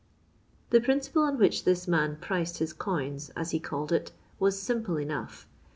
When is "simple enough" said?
4.59-5.45